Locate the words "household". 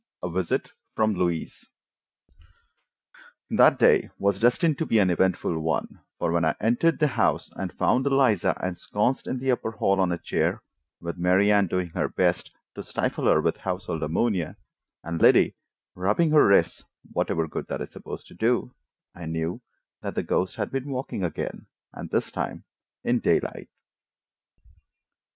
13.57-14.01